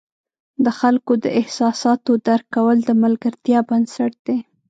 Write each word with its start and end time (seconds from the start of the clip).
د 0.63 0.65
خلکو 0.79 1.13
د 1.23 1.25
احساساتو 1.39 2.11
درک 2.27 2.45
کول 2.55 2.77
د 2.85 2.89
ملګرتیا 3.03 3.59
بنسټ 3.69 4.13
دی. 4.27 4.37